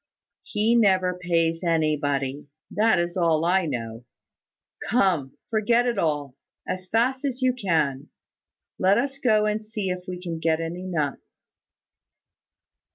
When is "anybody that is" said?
1.63-3.15